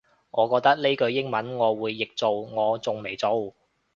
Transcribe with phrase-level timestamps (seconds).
[0.31, 3.53] 我覺得呢句英文我會譯做我仲未做